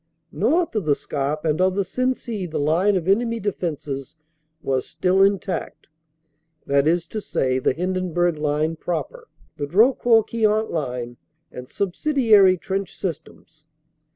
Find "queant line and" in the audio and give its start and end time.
10.27-11.69